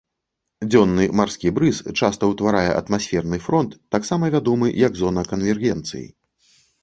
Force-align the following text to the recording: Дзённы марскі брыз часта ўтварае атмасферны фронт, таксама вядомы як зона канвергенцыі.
Дзённы 0.69 1.03
марскі 1.19 1.51
брыз 1.57 1.77
часта 1.99 2.23
ўтварае 2.31 2.71
атмасферны 2.79 3.37
фронт, 3.47 3.71
таксама 3.95 4.31
вядомы 4.37 4.67
як 4.87 4.97
зона 5.03 5.21
канвергенцыі. 5.35 6.03